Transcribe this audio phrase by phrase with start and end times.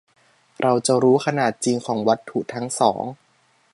[0.61, 3.03] -เราจะรู้ขนาดจริงของวัตถุทั้งสอง